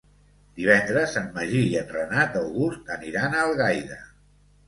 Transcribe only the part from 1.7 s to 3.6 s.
en Renat August aniran a